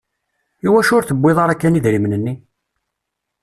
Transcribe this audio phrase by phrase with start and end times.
[0.65, 2.33] Iwacu ur tewwiḍ ara kan idrimen-nni?